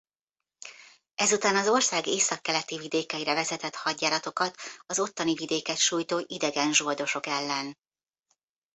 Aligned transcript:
Ezután 1.15 1.55
az 1.55 1.67
ország 1.67 2.07
északkeleti 2.07 2.77
vidékeire 2.77 3.33
vezetett 3.33 3.75
hadjáratokat 3.75 4.55
az 4.85 4.99
ottani 4.99 5.33
vidéket 5.33 5.77
sújtó 5.77 6.23
idegen 6.27 6.73
zsoldosok 6.73 7.25
ellen. 7.25 7.77